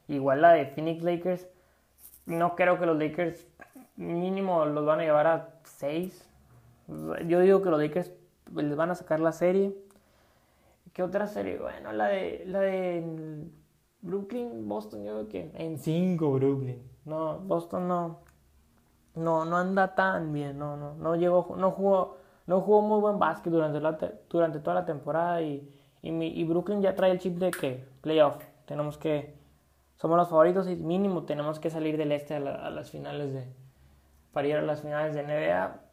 Igual 0.08 0.42
la 0.42 0.52
de 0.52 0.66
Phoenix 0.66 1.04
Lakers. 1.04 1.46
No 2.26 2.56
creo 2.56 2.80
que 2.80 2.86
los 2.86 2.98
Lakers 2.98 3.46
mínimo 3.94 4.64
los 4.64 4.84
van 4.84 5.00
a 5.00 5.04
llevar 5.04 5.26
a 5.28 5.48
seis. 5.62 6.28
Yo 7.26 7.40
digo 7.40 7.62
que 7.62 7.70
los 7.70 7.80
Lakers 7.80 8.10
les 8.52 8.76
van 8.76 8.90
a 8.90 8.94
sacar 8.94 9.20
la 9.20 9.32
serie. 9.32 9.74
¿Qué 10.92 11.02
otra 11.02 11.26
serie? 11.26 11.58
Bueno, 11.58 11.92
la 11.92 12.06
de, 12.06 12.44
la 12.46 12.60
de 12.60 13.44
Brooklyn, 14.00 14.68
Boston, 14.68 15.04
yo 15.04 15.12
creo 15.12 15.28
que 15.28 15.50
en 15.54 15.78
5 15.78 16.32
Brooklyn. 16.32 16.82
No, 17.04 17.38
Boston 17.40 17.88
no, 17.88 18.20
no, 19.14 19.44
no 19.44 19.56
anda 19.56 19.94
tan 19.94 20.32
bien, 20.32 20.58
no, 20.58 20.76
no, 20.76 20.94
no 20.94 21.16
llegó, 21.16 21.54
no 21.56 21.70
jugó, 21.70 22.18
no 22.46 22.60
jugó 22.60 22.82
muy 22.82 23.00
buen 23.00 23.18
básquet 23.18 23.52
durante, 23.52 23.80
la, 23.80 23.98
durante 24.28 24.60
toda 24.60 24.74
la 24.74 24.84
temporada 24.84 25.42
y, 25.42 25.68
y, 26.02 26.44
Brooklyn 26.44 26.82
ya 26.82 26.94
trae 26.94 27.10
el 27.10 27.18
chip 27.18 27.38
de 27.38 27.50
que 27.50 27.84
playoff, 28.00 28.36
tenemos 28.66 28.98
que, 28.98 29.34
somos 29.96 30.16
los 30.16 30.28
favoritos 30.28 30.68
y 30.68 30.76
mínimo 30.76 31.24
tenemos 31.24 31.58
que 31.58 31.70
salir 31.70 31.96
del 31.96 32.12
este 32.12 32.34
a, 32.34 32.38
a 32.38 32.70
las 32.70 32.90
finales 32.90 33.32
de, 33.32 33.46
para 34.32 34.48
ir 34.48 34.56
a 34.56 34.62
las 34.62 34.82
finales 34.82 35.14
de 35.14 35.22
NBA 35.22 35.83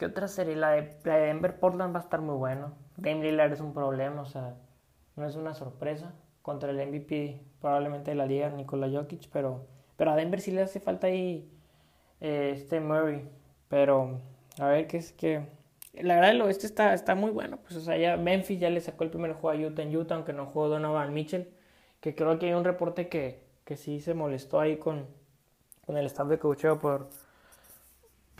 ¿Qué 0.00 0.06
otra 0.06 0.28
serie? 0.28 0.56
La 0.56 0.70
de, 0.70 0.96
Denver 1.04 1.60
Portland 1.60 1.94
va 1.94 1.98
a 1.98 2.02
estar 2.02 2.22
muy 2.22 2.34
bueno. 2.34 2.72
Dame 2.96 3.22
Lillard 3.22 3.52
es 3.52 3.60
un 3.60 3.74
problema, 3.74 4.22
o 4.22 4.24
sea, 4.24 4.56
no 5.14 5.26
es 5.26 5.36
una 5.36 5.52
sorpresa 5.52 6.14
contra 6.40 6.70
el 6.70 6.88
MVP 6.88 7.38
probablemente 7.60 8.12
de 8.12 8.14
la 8.14 8.24
liga, 8.24 8.48
Nikola 8.48 8.88
Jokic, 8.88 9.28
pero, 9.30 9.66
pero 9.98 10.12
a 10.12 10.16
Denver 10.16 10.40
sí 10.40 10.52
le 10.52 10.62
hace 10.62 10.80
falta 10.80 11.08
ahí 11.08 11.52
eh, 12.22 12.52
este 12.54 12.80
Murray. 12.80 13.28
Pero 13.68 14.22
a 14.58 14.68
ver 14.68 14.86
qué 14.86 14.96
es 14.96 15.12
que. 15.12 15.46
La 15.92 16.14
verdad, 16.14 16.30
el 16.30 16.40
oeste 16.40 16.66
está, 16.66 16.94
está 16.94 17.14
muy 17.14 17.30
bueno. 17.30 17.58
Pues, 17.58 17.76
o 17.76 17.80
sea, 17.82 17.98
ya 17.98 18.16
Memphis 18.16 18.58
ya 18.58 18.70
le 18.70 18.80
sacó 18.80 19.04
el 19.04 19.10
primer 19.10 19.34
juego 19.34 19.50
a 19.50 19.68
Utah 19.68 19.82
en 19.82 19.94
Utah, 19.94 20.14
aunque 20.14 20.32
no 20.32 20.46
jugó 20.46 20.70
Donovan 20.70 21.12
Mitchell. 21.12 21.52
Que 22.00 22.14
creo 22.14 22.38
que 22.38 22.46
hay 22.46 22.54
un 22.54 22.64
reporte 22.64 23.10
que, 23.10 23.44
que 23.66 23.76
sí 23.76 24.00
se 24.00 24.14
molestó 24.14 24.60
ahí 24.60 24.78
con, 24.78 25.08
con 25.84 25.98
el 25.98 26.06
staff 26.06 26.26
de 26.28 26.38
coacheo 26.38 26.78
por 26.78 27.10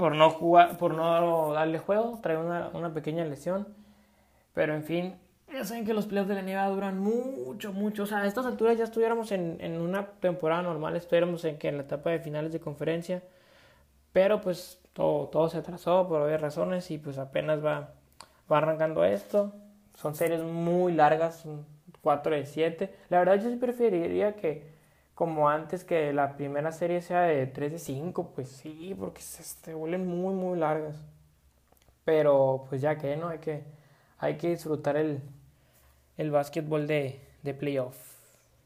por 0.00 0.14
no 0.14 0.31
jugar, 0.31 0.79
por 0.79 0.94
no 0.94 1.52
darle 1.52 1.79
juego, 1.79 2.19
trae 2.23 2.38
una, 2.38 2.70
una 2.73 2.94
pequeña 2.94 3.23
lesión. 3.26 3.69
Pero 4.55 4.75
en 4.75 4.82
fin, 4.82 5.14
ya 5.52 5.62
saben 5.62 5.85
que 5.85 5.93
los 5.93 6.06
playoffs 6.06 6.31
de 6.31 6.37
la 6.37 6.41
nieve 6.41 6.67
duran 6.70 6.99
mucho, 6.99 7.75
mucho. 7.75 8.05
O 8.05 8.06
sea, 8.06 8.23
a 8.23 8.26
estas 8.26 8.47
alturas 8.47 8.79
ya 8.79 8.85
estuviéramos 8.85 9.31
en, 9.31 9.58
en 9.61 9.79
una 9.79 10.06
temporada 10.06 10.62
normal, 10.62 10.97
estuviéramos 10.97 11.44
en, 11.44 11.58
que 11.58 11.69
en 11.69 11.76
la 11.76 11.82
etapa 11.82 12.08
de 12.08 12.19
finales 12.19 12.50
de 12.50 12.61
conferencia. 12.61 13.23
Pero 14.14 14.41
pues 14.41 14.81
todo, 14.94 15.29
todo 15.29 15.50
se 15.50 15.58
atrasó 15.58 16.08
por 16.08 16.23
varias 16.23 16.41
razones 16.41 16.91
y 16.91 16.97
pues 16.97 17.19
apenas 17.19 17.62
va, 17.62 17.91
va 18.50 18.56
arrancando 18.56 19.05
esto. 19.05 19.52
Son 19.97 20.14
series 20.14 20.43
muy 20.43 20.94
largas, 20.94 21.44
4 22.00 22.37
de 22.37 22.47
7. 22.47 22.95
La 23.11 23.19
verdad 23.19 23.35
yo 23.35 23.50
sí 23.50 23.57
preferiría 23.57 24.35
que 24.35 24.79
como 25.20 25.50
antes 25.50 25.84
que 25.84 26.14
la 26.14 26.34
primera 26.34 26.72
serie 26.72 27.02
sea 27.02 27.20
de 27.24 27.46
3 27.46 27.72
de 27.72 27.78
5, 27.78 28.32
pues 28.34 28.48
sí, 28.48 28.96
porque 28.98 29.20
se, 29.20 29.74
vuelven 29.74 30.06
muy, 30.06 30.32
muy 30.32 30.58
largas. 30.58 30.96
Pero 32.06 32.64
pues 32.70 32.80
ya 32.80 32.96
que 32.96 33.18
no, 33.18 33.28
hay 33.28 33.38
que, 33.38 33.62
hay 34.16 34.38
que 34.38 34.48
disfrutar 34.48 34.96
el, 34.96 35.20
el 36.16 36.30
básquetbol 36.30 36.86
de, 36.86 37.20
de 37.42 37.52
playoff. 37.52 37.98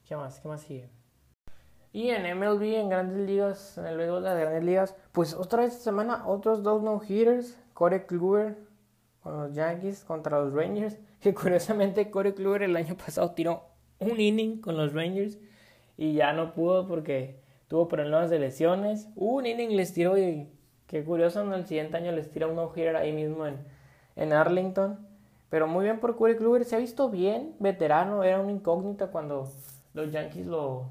¿Qué 0.07 0.15
más? 0.15 0.39
¿Qué 0.39 0.47
más 0.47 0.61
sigue? 0.61 0.89
Y 1.93 2.11
en 2.11 2.23
MLB, 2.39 2.63
en 2.63 2.89
grandes 2.89 3.27
ligas, 3.27 3.77
en 3.77 3.87
el 3.87 3.97
béisbol 3.97 4.23
de 4.23 4.29
las 4.29 4.39
grandes 4.39 4.63
ligas, 4.63 4.95
pues 5.11 5.35
otra 5.35 5.63
vez 5.63 5.73
esta 5.73 5.87
semana, 5.87 6.25
otros 6.25 6.63
dos 6.63 6.85
no-hitters. 6.85 7.59
Corey 7.73 8.07
Kluber 8.07 8.59
con 9.25 9.37
los 9.37 9.55
Yankees 9.57 10.05
contra 10.05 10.39
los 10.39 10.53
Rangers. 10.53 10.99
Que 11.21 11.35
curiosamente 11.35 12.13
Corey 12.13 12.33
Kluber 12.33 12.63
el 12.63 12.77
año 12.77 12.97
pasado 12.97 13.33
tiró 13.33 13.65
un 13.99 14.21
inning 14.21 14.61
con 14.61 14.77
los 14.77 14.93
Rangers 14.93 15.37
y 15.97 16.15
ya 16.15 16.33
no 16.33 16.53
pudo 16.53 16.87
porque 16.87 17.41
tuvo 17.69 17.89
problemas 17.89 18.31
de 18.31 18.39
lesiones. 18.39 19.09
Un 19.17 19.47
inning 19.47 19.77
les 19.77 19.93
tiró 19.93 20.19
y 20.19 20.49
qué 20.87 21.05
curioso, 21.05 21.43
en 21.43 21.53
el 21.53 21.67
siguiente 21.67 21.97
año 21.97 22.13
les 22.13 22.31
tira 22.31 22.47
un 22.47 22.57
no-hitter 22.57 22.97
ahí 22.97 23.13
mismo 23.13 23.47
en, 23.47 23.59
en 24.17 24.33
Arlington. 24.33 25.07
Pero 25.51 25.67
muy 25.67 25.85
bien 25.85 26.01
por 26.01 26.17
Corey 26.17 26.37
Kluber, 26.37 26.65
se 26.65 26.75
ha 26.77 26.79
visto 26.81 27.11
bien, 27.11 27.55
veterano, 27.61 28.25
era 28.25 28.41
una 28.41 28.51
incógnita 28.51 29.09
cuando 29.09 29.53
los 29.93 30.11
Yankees 30.11 30.47
lo, 30.47 30.91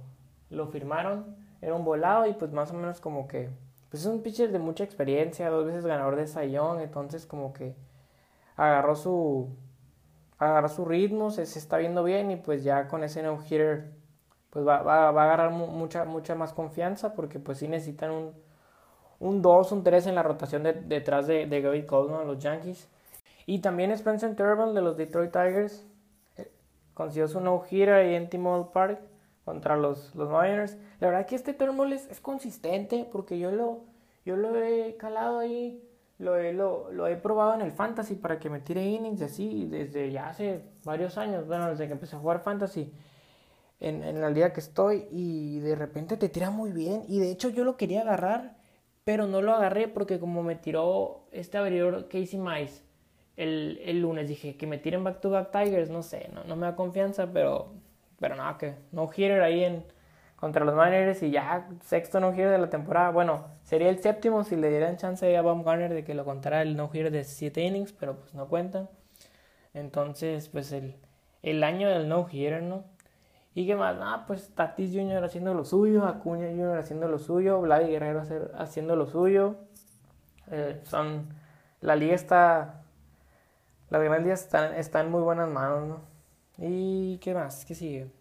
lo 0.50 0.68
firmaron. 0.68 1.36
Era 1.62 1.76
un 1.76 1.84
volado 1.84 2.26
y 2.28 2.34
pues 2.34 2.52
más 2.52 2.72
o 2.72 2.74
menos 2.74 3.00
como 3.00 3.28
que 3.28 3.50
pues 3.90 4.02
es 4.04 4.10
un 4.12 4.24
pitcher 4.24 4.52
de 4.52 4.58
mucha 4.58 4.84
experiencia, 4.84 5.50
dos 5.52 5.68
veces 5.68 5.86
ganador 5.86 6.16
de 6.16 6.26
Sayón, 6.26 6.82
entonces 6.82 7.28
como 7.28 7.54
que 7.54 7.76
agarró 8.56 8.96
su 8.96 9.50
agarró 10.40 10.68
su 10.68 10.84
ritmo, 10.84 11.30
se, 11.30 11.46
se 11.46 11.60
está 11.60 11.78
viendo 11.78 12.04
bien 12.04 12.32
y 12.32 12.38
pues 12.38 12.64
ya 12.64 12.88
con 12.88 13.04
ese 13.04 13.22
no 13.22 13.40
hitter 13.40 13.92
pues 14.54 14.68
va, 14.68 14.84
va, 14.84 15.06
a 15.06 15.10
agarrar 15.10 15.50
mucha, 15.50 16.06
mucha 16.06 16.36
más 16.36 16.54
confianza 16.54 17.16
porque 17.16 17.40
pues 17.40 17.58
sí 17.58 17.68
necesitan 17.68 18.12
un, 18.12 18.34
un 19.20 19.42
2, 19.42 19.72
un 19.72 19.84
3 19.84 20.06
en 20.06 20.14
la 20.14 20.22
rotación 20.22 20.62
de, 20.62 20.74
detrás 20.74 21.26
de, 21.26 21.48
de 21.48 21.60
Gary 21.60 21.88
Coleman, 21.88 22.28
los 22.28 22.38
Yankees. 22.38 22.88
Y 23.48 23.62
también 23.62 23.90
Spencer 23.90 24.36
Turnbull 24.36 24.76
de 24.76 24.82
los 24.82 24.96
Detroit 24.96 25.32
Tigers 25.32 25.88
eh, 26.38 26.52
consiguió 26.94 27.28
su 27.28 27.42
no-hitter 27.42 27.94
ahí 27.94 28.14
en 28.14 28.30
T-Mobile 28.30 28.70
Park 28.72 29.02
contra 29.44 29.76
los, 29.76 30.14
los 30.14 30.30
Niners. 30.30 30.78
La 31.00 31.08
verdad 31.08 31.26
que 31.26 31.36
este 31.36 31.56
Turnbull 31.56 31.94
es, 31.94 32.08
es, 32.12 32.20
consistente 32.20 33.10
porque 33.12 33.40
yo 33.40 33.50
lo, 33.50 33.80
yo 34.24 34.36
lo 34.38 34.56
he 34.56 34.96
calado 34.98 35.40
ahí 35.40 35.84
lo 36.20 36.38
he, 36.38 36.54
lo, 36.54 37.08
he 37.08 37.16
probado 37.16 37.56
en 37.56 37.62
el 37.62 37.72
fantasy 37.72 38.14
para 38.14 38.38
que 38.38 38.52
me 38.52 38.60
tire 38.60 38.86
innings 38.86 39.24
así 39.24 39.66
desde 39.66 40.12
ya 40.12 40.30
hace 40.30 40.62
varios 40.84 41.18
años, 41.18 41.48
bueno, 41.48 41.70
desde 41.70 41.88
que 41.88 41.94
empecé 41.94 42.16
a 42.16 42.20
jugar 42.20 42.40
fantasy 42.40 42.94
en, 43.84 44.22
la 44.22 44.30
liga 44.30 44.54
que 44.54 44.60
estoy 44.60 45.08
y 45.12 45.60
de 45.60 45.75
repente 45.75 46.18
te 46.18 46.30
tira 46.30 46.50
muy 46.50 46.72
bien 46.72 47.04
y 47.08 47.20
de 47.20 47.32
hecho 47.32 47.50
yo 47.50 47.63
lo 47.63 47.78
quería 47.78 48.02
agarrar, 48.02 48.56
pero 49.04 49.28
no 49.28 49.42
lo 49.42 49.54
agarré 49.54 49.88
porque 49.88 50.20
como 50.20 50.44
me 50.44 50.56
tiró 50.56 51.28
este 51.32 51.58
abridor 51.58 52.08
Casey 52.08 52.40
Mice 52.40 52.84
el, 53.38 53.82
el 53.84 54.02
lunes, 54.02 54.28
dije 54.28 54.58
que 54.58 54.68
me 54.68 54.78
tiren 54.78 55.04
back 55.04 55.20
to 55.22 55.30
back 55.30 55.52
Tigers, 55.52 55.90
no 55.90 56.04
sé, 56.04 56.30
no, 56.34 56.44
no 56.44 56.56
me 56.56 56.68
da 56.68 56.75
confianza, 56.75 57.32
pero, 57.34 57.74
pero 58.20 58.36
nada, 58.36 58.58
que 58.58 58.75
no 58.92 59.10
hitter 59.13 59.42
ahí 59.42 59.63
en 59.63 59.86
contra 60.44 60.66
los 60.66 60.75
Miners 60.75 61.24
y 61.24 61.32
ya 61.32 61.70
sexto 61.82 62.20
no 62.20 62.34
hitter 62.34 62.52
de 62.52 62.58
la 62.58 62.70
temporada. 62.70 63.12
Bueno, 63.12 63.46
sería 63.63 63.90
el 63.90 64.00
séptimo 64.00 64.44
si 64.44 64.58
le 64.58 64.70
dieran 64.70 64.98
chance 64.98 65.38
a 65.38 65.42
Baumgartner 65.42 65.94
de 65.94 66.04
que 66.04 66.13
lo 66.13 66.25
contara 66.25 66.62
el 66.62 66.75
no 66.75 66.90
hitter 66.92 67.12
de 67.12 67.24
7 67.24 67.62
innings, 67.62 67.94
pero 67.94 68.18
pues 68.20 68.34
no 68.34 68.50
cuentan. 68.50 68.90
Entonces, 69.74 70.50
pues 70.50 70.72
el, 70.74 70.98
el 71.44 71.63
año 71.63 71.90
del 71.90 72.10
no 72.10 72.28
hitter, 72.30 72.62
¿no? 72.62 72.84
Y 73.56 73.68
qué 73.68 73.76
más, 73.76 73.98
ah, 74.02 74.24
pues 74.26 74.50
Tatis 74.56 74.92
Jr. 74.94 75.24
haciendo 75.24 75.54
lo 75.54 75.64
suyo, 75.64 76.06
Acuña 76.06 76.48
Jr. 76.48 76.80
haciendo 76.80 77.08
lo 77.08 77.20
suyo, 77.20 77.62
Vlad 77.62 77.86
Guerrero 77.86 78.24
haciendo 78.58 78.96
lo 78.96 79.06
suyo. 79.06 79.56
Eh, 80.52 80.82
son, 80.86 81.30
la 81.82 81.96
liga 81.96 82.16
está, 82.16 82.84
las 83.90 84.02
grandes 84.04 84.42
están, 84.42 84.74
están 84.76 85.06
en 85.06 85.12
muy 85.12 85.22
buenas 85.22 85.50
manos, 85.50 85.88
¿no? 85.88 86.02
¿Y 86.58 87.18
qué 87.20 87.34
más? 87.34 87.66
¿Qué 87.66 87.76
sigue? 87.76 88.12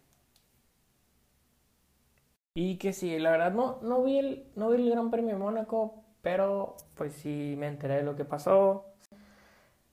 Y 2.55 2.77
que 2.77 2.93
sí, 2.93 3.19
la 3.19 3.31
verdad 3.31 3.53
no, 3.53 3.79
no, 3.83 4.03
vi 4.03 4.19
el, 4.19 4.47
no 4.57 4.71
vi 4.71 4.83
el 4.83 4.91
Gran 4.91 5.11
Premio 5.11 5.31
de 5.35 5.39
Mónaco, 5.39 6.05
pero 6.21 6.77
pues 6.95 7.15
sí 7.15 7.55
me 7.59 7.69
enteré 7.69 7.97
de 7.97 8.03
lo 8.03 8.17
que 8.17 8.25
pasó. 8.27 8.87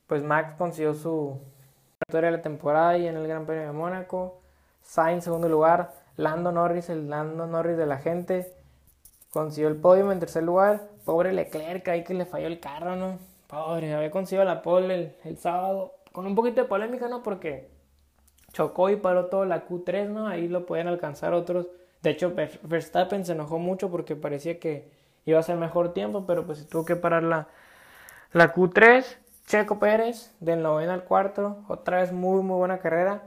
Pues 0.07 0.23
Max 0.23 0.55
consiguió 0.57 0.93
su 0.93 1.39
victoria 1.99 2.31
de 2.31 2.37
la 2.37 2.41
temporada 2.43 2.97
y 2.97 3.07
en 3.07 3.15
el 3.17 3.27
Gran 3.27 3.45
Premio 3.45 3.67
de 3.67 3.71
Mónaco. 3.73 4.38
Sainz 4.83 5.23
segundo 5.23 5.49
lugar. 5.49 5.93
Lando 6.15 6.51
Norris, 6.51 6.89
el 6.89 7.09
Lando 7.09 7.47
Norris 7.47 7.77
de 7.77 7.85
la 7.85 7.97
gente. 7.97 8.53
Consiguió 9.31 9.69
el 9.69 9.77
podio 9.77 10.11
en 10.11 10.19
tercer 10.19 10.43
lugar. 10.43 10.89
Pobre 11.05 11.33
Leclerc, 11.33 11.87
ahí 11.87 12.03
que 12.03 12.13
le 12.13 12.25
falló 12.25 12.47
el 12.47 12.59
carro, 12.59 12.95
¿no? 12.95 13.19
Pobre, 13.47 13.93
había 13.93 14.11
conseguido 14.11 14.45
la 14.45 14.61
pole 14.61 15.15
el, 15.23 15.37
sábado. 15.37 15.93
Con 16.11 16.25
un 16.25 16.35
poquito 16.35 16.61
de 16.61 16.67
polémica, 16.67 17.07
¿no? 17.07 17.23
Porque 17.23 17.69
chocó 18.51 18.89
y 18.89 18.95
paró 18.95 19.27
todo 19.27 19.45
la 19.45 19.67
Q3, 19.67 20.09
¿no? 20.09 20.27
Ahí 20.27 20.47
lo 20.47 20.65
pueden 20.65 20.87
alcanzar 20.87 21.33
otros 21.33 21.67
de 22.01 22.11
hecho, 22.11 22.33
Verstappen 22.63 23.25
se 23.25 23.33
enojó 23.33 23.59
mucho 23.59 23.91
porque 23.91 24.15
parecía 24.15 24.59
que 24.59 24.89
iba 25.25 25.39
a 25.39 25.43
ser 25.43 25.57
mejor 25.57 25.93
tiempo, 25.93 26.25
pero 26.25 26.45
pues 26.45 26.67
tuvo 26.69 26.85
que 26.85 26.95
parar 26.95 27.23
la, 27.23 27.47
la 28.31 28.53
Q3. 28.53 29.05
Checo 29.45 29.79
Pérez, 29.79 30.31
del 30.39 30.61
noveno 30.61 30.91
al 30.93 31.03
cuarto, 31.03 31.63
otra 31.67 32.01
vez 32.01 32.11
muy, 32.11 32.43
muy 32.43 32.57
buena 32.57 32.77
carrera. 32.77 33.23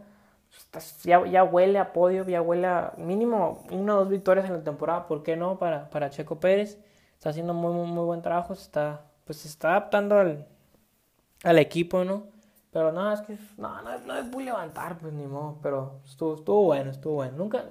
Ya, 1.05 1.25
ya 1.27 1.45
huele 1.45 1.79
a 1.79 1.93
podio, 1.93 2.25
ya 2.27 2.43
huele 2.43 2.67
a 2.67 2.95
mínimo 2.99 3.65
una 3.71 3.97
o 3.97 4.01
dos 4.01 4.09
victorias 4.09 4.47
en 4.47 4.53
la 4.55 4.65
temporada, 4.65 5.07
¿por 5.07 5.23
qué 5.23 5.37
no? 5.37 5.59
Para, 5.59 5.91
para 5.91 6.11
Checo 6.11 6.41
Pérez. 6.41 6.79
Está 7.15 7.31
haciendo 7.31 7.55
muy, 7.55 7.73
muy, 7.73 8.05
buen 8.05 8.23
trabajo, 8.23 8.53
está, 8.53 9.07
pues 9.25 9.39
se 9.39 9.49
está 9.49 9.71
adaptando 9.71 10.19
al, 10.19 10.47
al 11.45 11.59
equipo, 11.59 12.05
¿no? 12.05 12.25
Pero 12.73 12.93
no, 12.93 13.13
es 13.13 13.21
que 13.23 13.39
no, 13.59 13.83
no, 13.83 13.99
no 14.01 14.17
es 14.17 14.25
muy 14.27 14.45
levantar, 14.45 14.99
pues 14.99 15.13
ni 15.13 15.27
modo, 15.27 15.59
pero 15.63 16.01
estuvo, 16.07 16.35
estuvo 16.37 16.65
bueno, 16.65 16.91
estuvo 16.91 17.15
bueno. 17.17 17.37
Nunca, 17.37 17.65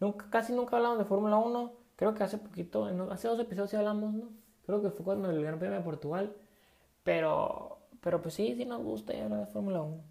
Nunca, 0.00 0.28
casi 0.30 0.52
nunca 0.52 0.76
hablamos 0.76 0.98
de 0.98 1.04
Fórmula 1.04 1.36
1. 1.38 1.72
Creo 1.96 2.14
que 2.14 2.22
hace 2.24 2.38
poquito, 2.38 2.86
hace 3.10 3.28
dos 3.28 3.40
episodios 3.40 3.70
sí 3.70 3.76
hablamos, 3.76 4.12
¿no? 4.14 4.28
Creo 4.66 4.82
que 4.82 4.90
fue 4.90 5.04
cuando 5.04 5.30
el 5.30 5.42
Gran 5.42 5.58
Premio 5.58 5.78
de 5.78 5.84
Portugal. 5.84 6.36
Pero, 7.04 7.78
pero 8.00 8.22
pues 8.22 8.34
sí, 8.34 8.54
sí 8.56 8.64
nos 8.66 8.82
gusta 8.82 9.12
hablar 9.14 9.40
de 9.40 9.46
Fórmula 9.46 9.82
1. 9.82 10.04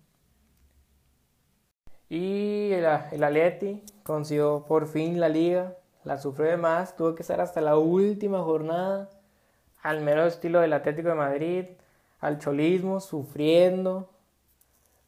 Y 2.10 2.72
el, 2.72 2.86
el 3.12 3.24
Atleti 3.24 3.84
consiguió 4.04 4.66
por 4.68 4.88
fin 4.88 5.20
la 5.20 5.30
liga. 5.30 5.76
La 6.04 6.18
sufrió 6.18 6.50
de 6.50 6.58
más. 6.58 6.96
Tuvo 6.96 7.16
que 7.16 7.24
estar 7.24 7.42
hasta 7.42 7.62
la 7.62 7.78
última 7.78 8.42
jornada. 8.44 9.10
Al 9.82 10.02
mero 10.02 10.26
estilo 10.26 10.62
del 10.62 10.74
Atlético 10.74 11.10
de 11.10 11.16
Madrid. 11.16 11.66
Al 12.20 12.40
cholismo, 12.40 13.00
sufriendo. 13.00 14.10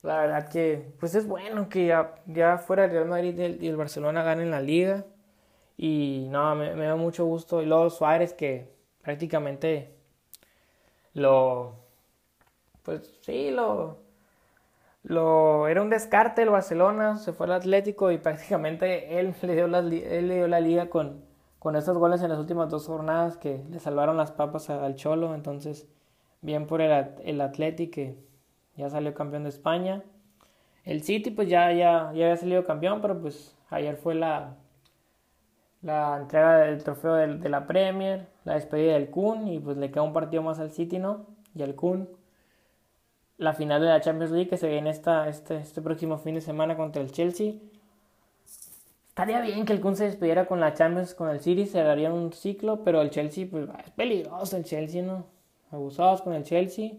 La 0.04 0.20
verdad 0.20 0.50
que, 0.50 0.94
pues 1.00 1.16
es 1.16 1.28
bueno 1.28 1.70
que 1.70 1.88
ya, 1.88 2.58
fuera 2.60 2.86
el 2.86 2.92
Real 2.92 3.08
Madrid 3.08 3.38
y 3.60 3.68
el, 3.68 3.76
Barcelona 3.76 4.24
ganen 4.24 4.52
la 4.52 4.62
liga. 4.62 5.06
Y 5.78 6.28
no, 6.30 6.56
me, 6.56 6.76
da 6.76 6.96
mucho 6.96 7.26
gusto. 7.26 7.62
Y 7.62 7.66
luego 7.66 7.90
Suárez 7.90 8.34
que 8.34 8.74
prácticamente 9.02 9.96
lo, 11.14 11.76
pues 12.84 13.20
sí, 13.22 13.52
lo, 13.52 13.98
lo, 15.08 15.70
era 15.70 15.82
un 15.82 15.90
descarte 15.90 16.42
el 16.42 16.50
Barcelona, 16.50 17.16
se 17.16 17.32
fue 17.32 17.46
al 17.46 17.54
Atlético 17.54 18.12
y 18.12 18.18
prácticamente 18.18 19.20
él 19.20 19.34
le 19.42 19.56
dio 19.56 19.68
la, 19.68 19.80
él 19.80 20.28
le 20.28 20.36
dio 20.36 20.48
la 20.50 20.60
liga 20.60 20.90
con, 20.90 21.24
con 21.60 21.78
estos 21.78 21.98
goles 21.98 22.22
en 22.22 22.30
las 22.30 22.40
últimas 22.40 22.70
dos 22.70 22.88
jornadas 22.88 23.38
que 23.38 23.64
le 23.72 23.80
salvaron 23.80 24.18
las 24.18 24.32
papas 24.32 24.70
al 24.70 24.96
Cholo. 24.96 25.34
Entonces, 25.34 25.88
bien 26.42 26.68
por 26.68 26.82
el, 26.82 26.92
el 27.24 27.40
Atlético 27.40 27.96
que 27.96 28.18
ya 28.76 28.90
salió 28.90 29.14
campeón 29.14 29.44
de 29.44 29.50
España. 29.50 30.04
El 30.84 31.04
City 31.04 31.32
pues 31.32 31.48
ya, 31.48 31.72
ya, 31.72 32.12
ya 32.14 32.26
había 32.26 32.36
salido 32.36 32.66
campeón, 32.66 33.00
pero 33.02 33.20
pues 33.20 33.58
ayer 33.70 33.96
fue 33.96 34.14
la, 34.14 34.58
la 35.82 36.18
entrega 36.18 36.58
del 36.58 36.84
trofeo 36.84 37.14
de, 37.14 37.50
la 37.50 37.66
Premier, 37.66 38.28
la 38.44 38.56
despedida 38.56 38.94
del 38.94 39.10
Kun 39.10 39.48
y 39.48 39.60
pues 39.60 39.78
le 39.78 39.90
queda 39.90 40.04
un 40.04 40.12
partido 40.12 40.44
más 40.44 40.60
al 40.60 40.72
City, 40.72 41.00
¿no? 41.00 41.28
Y 41.56 41.64
al 41.64 41.76
Kun. 41.76 42.10
La 43.38 43.54
final 43.54 43.82
de 43.82 43.88
la 43.88 44.02
Champions 44.02 44.32
League 44.32 44.50
que 44.50 44.58
se 44.58 44.68
viene 44.68 44.90
esta, 44.90 45.30
este, 45.30 45.58
este 45.58 45.82
próximo 45.82 46.18
fin 46.18 46.36
de 46.36 46.42
semana 46.42 46.76
contra 46.76 47.02
el 47.02 47.12
Chelsea. 47.12 47.54
Estaría 49.10 49.42
bien 49.42 49.66
que 49.66 49.74
el 49.74 49.82
Kun 49.82 49.96
se 49.96 50.06
despidiera 50.06 50.46
con 50.46 50.60
la 50.60 50.74
Champions, 50.76 51.16
con 51.16 51.30
el 51.30 51.40
City, 51.40 51.66
se 51.66 51.82
daría 51.82 52.14
un 52.14 52.34
ciclo, 52.34 52.84
pero 52.84 53.02
el 53.02 53.10
Chelsea, 53.10 53.48
pues 53.50 53.68
es 53.84 53.92
peligroso 53.92 54.58
el 54.58 54.64
Chelsea, 54.64 55.02
¿no? 55.02 55.26
Abusados 55.72 56.22
con 56.22 56.34
el 56.34 56.44
Chelsea. 56.44 56.92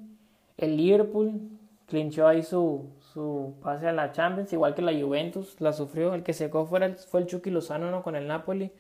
El 0.57 0.77
Liverpool, 0.77 1.41
clinchó 1.87 2.27
ahí 2.27 2.43
su, 2.43 2.91
su 3.13 3.55
pase 3.63 3.87
a 3.89 3.93
la 3.93 4.11
Champions, 4.13 4.53
igual 4.53 4.75
que 4.75 4.83
la 4.83 4.93
Juventus, 4.93 5.61
la 5.61 5.73
sufrió. 5.73 6.13
El 6.15 6.25
que 6.25 6.33
secó 6.33 6.67
fue 6.67 6.85
el, 6.85 6.97
fue 6.97 7.21
el 7.21 7.27
Chucky 7.27 7.51
Lozano 7.51 7.91
¿no? 7.91 8.03
con 8.03 8.17
el 8.17 8.27
Napoli. 8.27 8.73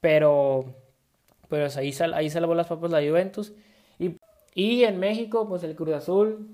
Pero, 0.00 0.74
pero 1.48 1.68
ahí, 1.76 1.92
sal, 1.92 2.14
ahí 2.14 2.30
salvó 2.30 2.54
las 2.54 2.66
papas 2.68 2.90
la 2.90 3.00
Juventus. 3.00 3.52
Y, 3.98 4.16
y 4.54 4.84
en 4.84 4.98
México, 4.98 5.48
pues 5.48 5.62
el 5.64 5.76
Cruz 5.76 5.94
Azul, 5.94 6.48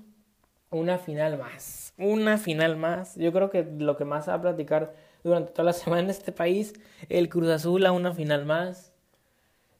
una 0.71 0.97
final 0.97 1.37
más. 1.37 1.93
Una 1.97 2.37
final 2.37 2.77
más. 2.77 3.15
Yo 3.15 3.31
creo 3.33 3.49
que 3.49 3.63
lo 3.63 3.97
que 3.97 4.05
más 4.05 4.29
va 4.29 4.35
a 4.35 4.41
platicar 4.41 4.93
durante 5.23 5.51
toda 5.51 5.65
la 5.65 5.73
semana 5.73 6.03
en 6.03 6.09
este 6.09 6.31
país, 6.31 6.73
el 7.09 7.29
Cruz 7.29 7.49
Azul 7.49 7.85
a 7.85 7.91
una 7.91 8.13
final 8.13 8.45
más. 8.45 8.93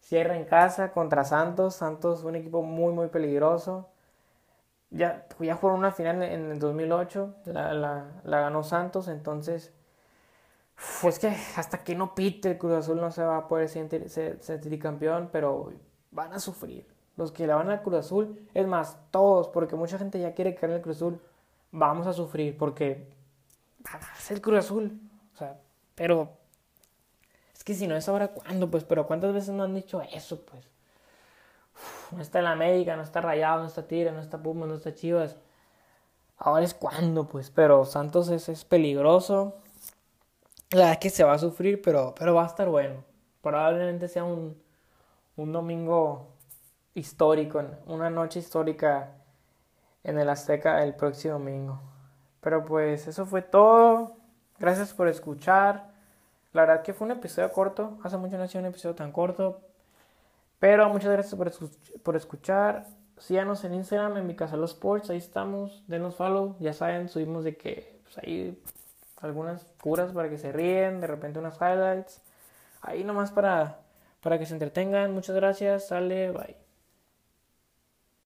Cierra 0.02 0.38
en 0.38 0.46
casa 0.46 0.92
contra 0.92 1.24
Santos. 1.24 1.76
Santos, 1.76 2.24
un 2.24 2.36
equipo 2.36 2.64
muy, 2.64 2.94
muy 2.94 3.08
peligroso 3.08 3.90
ya, 4.92 5.28
ya 5.40 5.56
fueron 5.58 5.80
una 5.80 5.92
final 5.92 6.24
en 6.24 6.52
el 6.52 6.60
2008, 6.60 7.36
la, 7.46 7.74
la, 7.74 8.40
ganó 8.40 8.64
Santos, 8.64 9.08
entonces, 9.08 9.72
pues 11.02 11.20
que 11.20 11.28
hasta 11.56 11.84
que 11.84 11.96
no 11.96 12.16
pite 12.16 12.52
el 12.52 12.58
Cruz 12.58 12.74
Azul 12.74 13.00
no 13.00 13.12
se 13.12 13.24
va 13.24 13.38
a 13.38 13.48
poder 13.48 13.70
sentir, 13.70 14.10
ser, 14.10 14.40
campeón, 14.80 15.30
pero 15.32 15.72
van 16.12 16.34
a 16.34 16.40
sufrir. 16.40 16.88
Los 17.20 17.34
que 17.34 17.46
le 17.46 17.54
van 17.54 17.70
al 17.70 17.82
Cruz 17.82 17.96
Azul, 17.98 18.48
es 18.54 18.66
más, 18.66 18.98
todos, 19.12 19.50
porque 19.50 19.76
mucha 19.76 19.98
gente 19.98 20.22
ya 20.22 20.34
quiere 20.34 20.56
caer 20.56 20.70
en 20.70 20.78
el 20.78 20.82
Cruz 20.82 20.96
Azul, 20.96 21.20
vamos 21.70 22.08
a 22.08 22.14
sufrir, 22.14 22.58
porque 22.58 23.10
es 24.18 24.32
el 24.32 24.40
Cruz 24.40 24.60
Azul, 24.60 24.98
o 25.34 25.38
sea, 25.38 25.60
pero 25.96 26.30
es 27.54 27.66
que 27.66 27.74
si 27.74 27.88
no 27.88 27.98
es 27.98 28.08
ahora, 28.08 28.30
¿cuándo? 28.30 28.72
Pues, 28.72 28.86
pero 28.86 29.06
¿cuántas 29.06 29.34
veces 29.34 29.50
no 29.50 29.64
han 29.64 29.76
dicho 29.76 30.02
eso? 30.02 30.46
Pues 30.46 30.64
no 32.12 32.22
está 32.22 32.38
en 32.38 32.46
la 32.46 32.54
América, 32.54 32.96
no 32.96 33.04
está 33.04 33.20
Rayado, 33.20 33.64
no 33.64 33.68
está 33.68 33.86
Tigre, 33.86 34.14
no 34.14 34.22
está 34.22 34.42
Puma, 34.42 34.66
no 34.66 34.76
está 34.76 34.96
Chivas. 34.96 35.36
Ahora 36.38 36.64
es 36.64 36.74
cuando, 36.74 37.28
pues, 37.28 37.50
pero 37.50 37.84
Santos 37.84 38.30
es, 38.30 38.48
es 38.48 38.64
peligroso. 38.64 39.58
La 40.72 40.78
verdad 40.78 40.94
es 40.94 41.00
que 41.00 41.10
se 41.10 41.26
va 41.26 41.34
a 41.34 41.38
sufrir, 41.38 41.82
pero, 41.82 42.16
pero 42.18 42.34
va 42.34 42.44
a 42.44 42.48
estar 42.48 42.70
bueno. 42.70 43.04
Probablemente 43.42 44.08
sea 44.08 44.24
un, 44.24 44.58
un 45.36 45.52
domingo 45.52 46.39
histórico, 47.00 47.64
una 47.86 48.10
noche 48.10 48.40
histórica 48.40 49.12
en 50.04 50.20
el 50.20 50.30
Azteca 50.30 50.84
el 50.84 50.96
próximo 50.96 51.34
domingo. 51.34 51.82
Pero 52.42 52.66
pues 52.66 53.08
eso 53.08 53.26
fue 53.26 53.42
todo. 53.42 54.18
Gracias 54.60 54.94
por 54.94 55.08
escuchar. 55.08 55.90
La 56.54 56.62
verdad 56.62 56.84
que 56.84 56.94
fue 56.94 57.06
un 57.06 57.12
episodio 57.12 57.52
corto. 57.52 57.98
Hace 58.04 58.18
mucho 58.18 58.38
no 58.38 58.44
hacía 58.44 58.62
un 58.62 58.68
episodio 58.68 58.96
tan 58.96 59.12
corto. 59.12 59.62
Pero 60.60 60.90
muchas 60.90 61.12
gracias 61.12 61.36
por, 62.04 62.16
escuchar. 62.16 62.88
Síganos 63.18 63.64
en 63.64 63.74
Instagram, 63.74 64.18
en 64.18 64.28
mi 64.28 64.36
casa 64.36 64.58
los 64.58 64.72
sports, 64.72 65.10
ahí 65.10 65.18
estamos. 65.18 65.84
Denos 65.88 66.16
follow, 66.16 66.56
ya 66.60 66.74
saben, 66.74 67.10
subimos 67.10 67.44
de 67.44 67.56
que 67.56 68.00
pues 68.04 68.18
ahí 68.18 68.62
algunas 69.22 69.66
curas 69.82 70.12
para 70.12 70.30
que 70.30 70.38
se 70.38 70.52
ríen, 70.52 71.02
de 71.02 71.08
repente 71.08 71.40
unas 71.40 71.58
highlights. 71.58 72.22
Ahí 72.82 73.04
nomás 73.04 73.32
para, 73.32 73.80
para 74.22 74.38
que 74.40 74.46
se 74.46 74.54
entretengan. 74.54 75.14
Muchas 75.14 75.36
gracias, 75.36 75.88
sale, 75.88 76.32
bye. 76.32 76.69